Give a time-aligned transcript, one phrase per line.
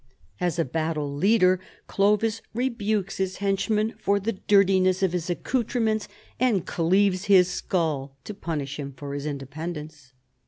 [0.39, 6.07] As a battle leader Clovis rebukes his henchman for the dirtiness of his accoutrements,
[6.39, 10.13] and cleaves his skull to punish him for his independence.